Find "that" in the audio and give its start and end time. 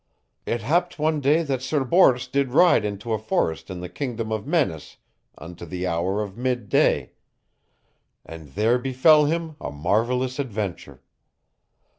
1.43-1.61